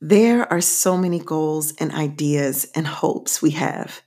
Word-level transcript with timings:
There 0.00 0.50
are 0.52 0.60
so 0.60 0.98
many 0.98 1.18
goals 1.18 1.72
and 1.78 1.90
ideas 1.90 2.66
and 2.74 2.86
hopes 2.86 3.40
we 3.40 3.52
have. 3.52 4.02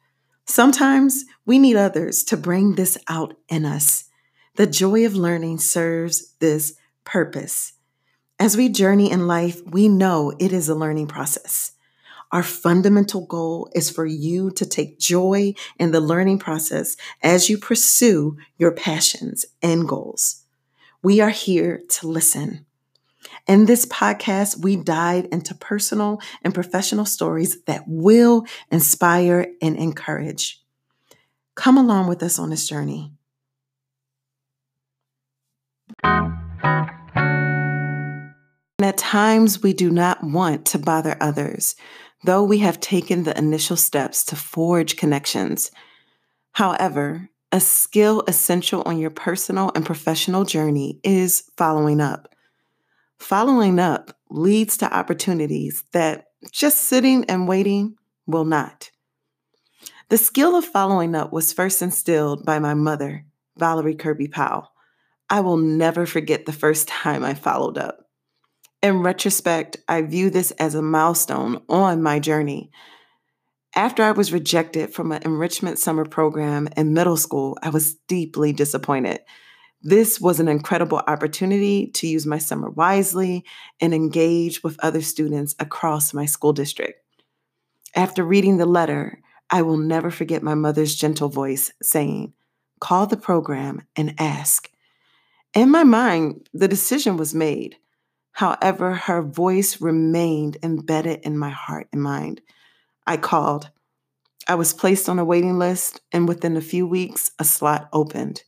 Sometimes 0.46 1.26
we 1.48 1.58
need 1.58 1.78
others 1.78 2.24
to 2.26 2.38
bring 2.38 2.76
this 2.76 2.96
out 3.08 3.36
in 3.48 3.66
us. 3.66 4.04
The 4.56 4.68
joy 4.68 5.06
of 5.08 5.16
learning 5.16 5.58
serves 5.58 6.36
this 6.40 6.76
purpose. 7.06 7.74
As 8.38 8.56
we 8.56 8.70
journey 8.70 9.10
in 9.10 9.26
life, 9.26 9.62
we 9.66 9.90
know 9.90 10.32
it 10.40 10.54
is 10.54 10.70
a 10.70 10.76
learning 10.76 11.08
process. 11.08 11.72
Our 12.32 12.44
fundamental 12.44 13.26
goal 13.26 13.72
is 13.74 13.90
for 13.90 14.06
you 14.06 14.52
to 14.52 14.68
take 14.68 15.00
joy 15.00 15.56
in 15.80 15.92
the 15.92 16.00
learning 16.00 16.38
process 16.38 16.98
as 17.24 17.50
you 17.50 17.58
pursue 17.58 18.38
your 18.60 18.72
passions 18.72 19.44
and 19.64 19.88
goals. 19.88 20.44
We 21.02 21.20
are 21.20 21.32
here 21.32 21.82
to 21.90 22.08
listen. 22.08 22.68
In 23.48 23.66
this 23.66 23.86
podcast, 23.86 24.62
we 24.62 24.76
dive 24.76 25.28
into 25.32 25.56
personal 25.56 26.22
and 26.44 26.54
professional 26.54 27.06
stories 27.06 27.62
that 27.64 27.84
will 27.88 28.46
inspire 28.72 29.48
and 29.62 29.76
encourage. 29.76 30.62
Come 31.56 31.78
along 31.78 32.08
with 32.08 32.24
us 32.24 32.40
on 32.40 32.50
this 32.50 32.68
journey. 32.68 33.12
And 38.80 38.86
at 38.86 38.98
times, 38.98 39.62
we 39.62 39.74
do 39.74 39.90
not 39.92 40.24
want 40.24 40.66
to 40.68 40.80
bother 40.80 41.18
others, 41.20 41.76
though 42.24 42.44
we 42.44 42.60
have 42.60 42.80
taken 42.80 43.24
the 43.24 43.38
initial 43.38 43.76
steps 43.76 44.24
to 44.26 44.38
forge 44.38 44.96
connections. 44.96 45.70
However, 46.54 47.30
a 47.52 47.60
skill 47.60 48.24
essential 48.28 48.84
on 48.86 48.98
your 48.98 49.10
personal 49.10 49.72
and 49.76 49.86
professional 49.86 50.46
journey 50.46 51.00
is 51.04 51.50
following 51.58 52.00
up. 52.00 52.34
Following 53.20 53.80
up 53.80 54.18
leads 54.30 54.78
to 54.78 54.94
opportunities 54.94 55.84
that 55.92 56.28
just 56.52 56.86
sitting 56.86 57.26
and 57.26 57.48
waiting 57.48 57.96
will 58.26 58.46
not. 58.46 58.92
The 60.10 60.18
skill 60.18 60.56
of 60.56 60.66
following 60.66 61.14
up 61.14 61.32
was 61.32 61.54
first 61.54 61.82
instilled 61.82 62.46
by 62.46 62.60
my 62.60 62.74
mother, 62.74 63.26
Valerie 63.58 63.96
Kirby 63.96 64.30
Powell. 64.30 64.72
I 65.30 65.42
will 65.42 65.58
never 65.58 66.06
forget 66.06 66.46
the 66.46 66.54
first 66.54 66.88
time 67.04 67.24
I 67.24 67.34
followed 67.34 67.78
up. 67.78 68.00
In 68.82 69.04
retrospect, 69.04 69.78
I 69.88 70.02
view 70.04 70.30
this 70.30 70.52
as 70.52 70.74
a 70.74 70.82
milestone 70.82 71.62
on 71.68 72.02
my 72.02 72.20
journey. 72.20 72.72
After 73.76 74.02
I 74.02 74.12
was 74.12 74.34
rejected 74.34 74.94
from 74.94 75.12
an 75.12 75.22
enrichment 75.24 75.78
summer 75.78 76.06
program 76.06 76.70
in 76.78 76.94
middle 76.94 77.18
school, 77.18 77.58
I 77.62 77.70
was 77.70 77.96
deeply 78.08 78.54
disappointed. 78.54 79.20
This 79.82 80.20
was 80.20 80.42
an 80.42 80.50
incredible 80.50 81.02
opportunity 81.08 81.88
to 81.88 82.08
use 82.08 82.26
my 82.26 82.38
summer 82.38 82.70
wisely 82.70 83.46
and 83.80 83.94
engage 83.94 84.62
with 84.62 84.78
other 84.84 85.02
students 85.02 85.56
across 85.58 86.14
my 86.14 86.26
school 86.26 86.52
district. 86.52 87.02
After 87.96 88.24
reading 88.24 88.58
the 88.58 88.66
letter, 88.66 89.22
I 89.50 89.62
will 89.62 89.78
never 89.78 90.12
forget 90.12 90.44
my 90.44 90.54
mother's 90.54 90.96
gentle 90.96 91.30
voice 91.30 91.72
saying, 91.82 92.34
Call 92.82 93.08
the 93.08 93.18
program 93.18 93.82
and 93.96 94.16
ask. 94.20 94.70
In 95.54 95.70
my 95.70 95.84
mind, 95.84 96.48
the 96.54 96.68
decision 96.68 97.18
was 97.18 97.34
made. 97.34 97.78
However, 98.34 98.94
her 98.94 99.22
voice 99.22 99.82
remained 99.82 100.58
embedded 100.62 101.22
in 101.24 101.38
my 101.38 101.50
heart 101.50 101.88
and 101.92 102.02
mind. 102.02 102.42
I 103.08 103.18
called. 103.18 103.72
I 104.48 104.56
was 104.56 104.74
placed 104.74 105.10
on 105.10 105.20
a 105.20 105.26
waiting 105.26 105.58
list, 105.58 106.02
and 106.12 106.28
within 106.28 106.56
a 106.56 106.62
few 106.62 106.86
weeks, 106.86 107.32
a 107.40 107.44
slot 107.44 107.90
opened. 107.92 108.44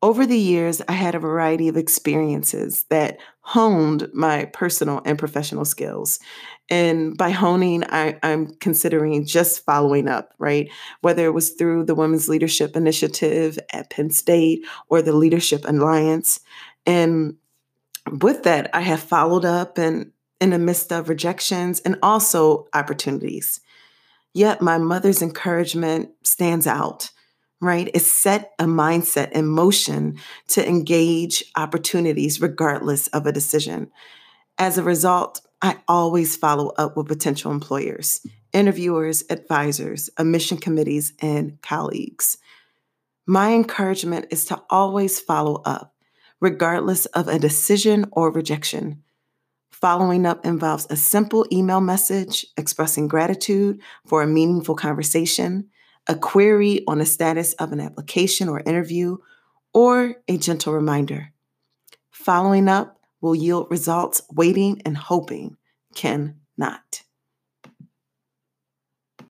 Over 0.00 0.26
the 0.26 0.38
years, 0.38 0.80
I 0.88 0.92
had 0.92 1.16
a 1.16 1.20
variety 1.20 1.66
of 1.66 1.76
experiences 1.76 2.84
that 2.88 3.18
honed 3.40 4.08
my 4.14 4.44
personal 4.46 5.02
and 5.04 5.18
professional 5.18 5.64
skills. 5.64 6.20
And 6.70 7.16
by 7.16 7.30
honing, 7.30 7.82
I, 7.84 8.16
am 8.22 8.54
considering 8.60 9.26
just 9.26 9.64
following 9.64 10.06
up, 10.06 10.34
right? 10.38 10.70
Whether 11.00 11.26
it 11.26 11.34
was 11.34 11.50
through 11.50 11.84
the 11.84 11.96
Women's 11.96 12.28
Leadership 12.28 12.76
Initiative 12.76 13.58
at 13.72 13.90
Penn 13.90 14.10
State 14.10 14.64
or 14.88 15.02
the 15.02 15.12
Leadership 15.12 15.64
Alliance. 15.66 16.38
And 16.86 17.36
with 18.20 18.44
that, 18.44 18.70
I 18.74 18.82
have 18.82 19.00
followed 19.00 19.44
up 19.44 19.78
and 19.78 20.12
in 20.40 20.50
the 20.50 20.58
midst 20.58 20.92
of 20.92 21.08
rejections 21.08 21.80
and 21.80 21.98
also 22.02 22.66
opportunities. 22.72 23.60
Yet 24.34 24.62
my 24.62 24.78
mother's 24.78 25.22
encouragement 25.22 26.10
stands 26.22 26.66
out, 26.66 27.10
right? 27.60 27.90
It 27.92 28.00
set 28.00 28.52
a 28.58 28.64
mindset 28.64 29.32
in 29.32 29.46
motion 29.46 30.18
to 30.48 30.66
engage 30.66 31.44
opportunities 31.56 32.40
regardless 32.40 33.08
of 33.08 33.26
a 33.26 33.32
decision. 33.32 33.90
As 34.58 34.78
a 34.78 34.82
result, 34.82 35.40
I 35.60 35.78
always 35.88 36.36
follow 36.36 36.68
up 36.78 36.96
with 36.96 37.08
potential 37.08 37.50
employers, 37.50 38.24
interviewers, 38.52 39.24
advisors, 39.28 40.08
admission 40.16 40.58
committees, 40.58 41.12
and 41.20 41.60
colleagues. 41.62 42.38
My 43.26 43.52
encouragement 43.52 44.26
is 44.30 44.44
to 44.46 44.62
always 44.70 45.20
follow 45.20 45.62
up 45.64 45.94
regardless 46.40 47.06
of 47.06 47.28
a 47.28 47.38
decision 47.38 48.06
or 48.12 48.30
rejection. 48.30 49.02
Following 49.70 50.26
up 50.26 50.44
involves 50.44 50.86
a 50.90 50.96
simple 50.96 51.46
email 51.52 51.80
message 51.80 52.46
expressing 52.56 53.08
gratitude 53.08 53.80
for 54.06 54.22
a 54.22 54.26
meaningful 54.26 54.74
conversation, 54.74 55.68
a 56.08 56.16
query 56.16 56.82
on 56.86 56.98
the 56.98 57.06
status 57.06 57.52
of 57.54 57.72
an 57.72 57.80
application 57.80 58.48
or 58.48 58.60
interview, 58.60 59.18
or 59.74 60.16
a 60.26 60.38
gentle 60.38 60.72
reminder. 60.72 61.32
Following 62.10 62.68
up 62.68 62.98
will 63.20 63.34
yield 63.34 63.68
results 63.70 64.22
waiting 64.32 64.80
and 64.84 64.96
hoping 64.96 65.56
cannot. 65.94 67.02